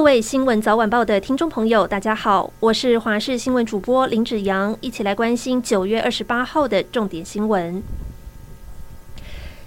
[0.00, 7.82] 各位新闻早晚报的听众朋友，大家好，我是华视新闻主播林子扬，一起来关心九月二十八号的重点新闻。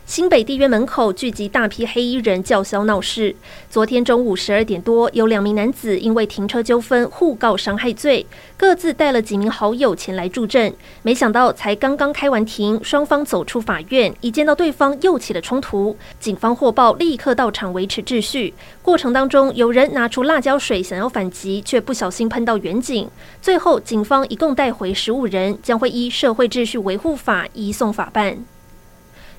[0.05, 3.33] 新北地院门口聚集大批黑衣人叫嚣闹事。
[3.69, 8.25] 昨天中午十二点多，有两名男子因为停车纠纷互告伤害罪，
[8.57, 10.73] 各自带了几名好友前来助阵。
[11.03, 15.95] 没想到才刚刚开完庭，双方走出法院，一见到对方又起了冲突。
[16.19, 18.53] 警方获报，立刻到场维持秩序。
[18.81, 23.09] 过程当中，有人拿出辣椒水想要反击，却不小心喷到员警。
[23.41, 28.37] 最后，警方一共带回十五人，将会依社会秩序维护法移送法办。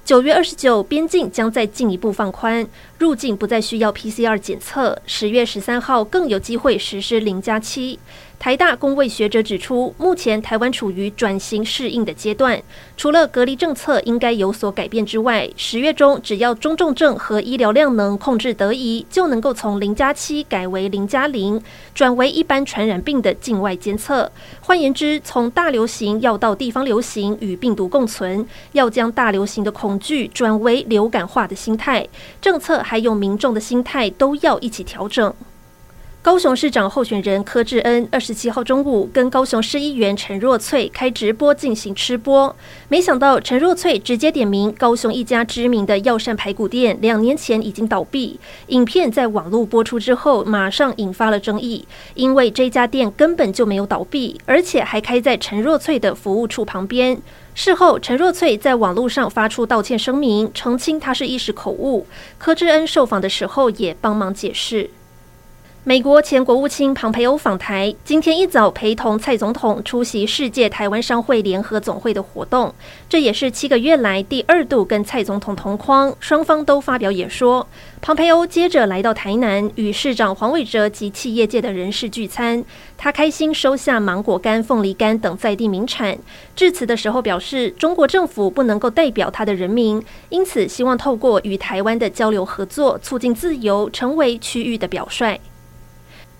[0.04, 2.68] 九月二十九，边境将再进一步放宽，
[2.98, 5.00] 入境不再需要 PCR 检测。
[5.06, 7.98] 十月十三号更有机会实施零加七。
[8.38, 12.62] 台大公卫学者指出，目前台湾处于转型适应的阶段，
[12.94, 21.58] 除了隔离政策应该有所改变之外，十月中只要中重症和医疗量能控制得宜，就能够从零加七改为零加零，
[21.94, 24.30] 转为一般传染病的境外监测。
[24.60, 32.06] 换言之，从大流行要到地方流行与病毒共存，要将大流行的恐惧转为流感化的心态，
[32.42, 35.32] 政策还有民众的心态都要一起调整。
[36.24, 42.56] 高雄市长候选人柯志恩二十七号中午跟高雄市议员陈若翠开直播进行吃播，
[42.88, 48.40] 没想到陈若翠直接点名高雄一家知名的药膳排骨店两年前已经倒闭。
[48.68, 57.20] 影片在网络播出之后，马上引发了争议，因为这家店根本就没有倒闭，而且还开在陈若翠的服务处旁边。
[57.54, 62.06] 事后，陈若翠在网络上发出道歉声明，澄清她是一时口误。
[62.38, 64.88] 柯志恩受访的时候也帮忙解释。
[65.86, 72.74] 美国前国务卿庞培欧访台，今天一早陪同蔡总统出席世界台湾商会联合总会的活动，
[73.06, 77.68] 这也是七个月来第二度跟蔡总统同框，双方都发表演说。
[78.00, 82.64] 庞培欧接着来到台南，与市长黄伟哲及企业界的人士聚餐，
[82.96, 86.16] 他开心收下芒果干、凤梨干等在地名产。
[86.56, 95.38] 致辞的时候表示，中国政府不能够代表他的人民，因此希望透过与台湾的交流合作，促进自由，成为区域的表率。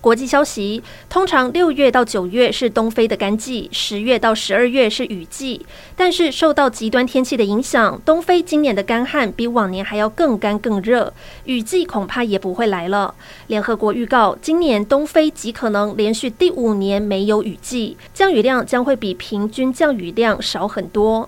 [0.05, 5.65] 国际消息：通常六月到九月是东非的干季，十月到十二月是雨季。
[5.95, 11.11] 但是受到极端天气的影响，东非今年的干旱比往年还要更干更热，
[11.45, 13.15] 雨季恐怕也不会来了。
[13.47, 21.27] 联合国预告，今年东非极可能连续第五年没有雨季，降雨量将会比平均降雨量少很多。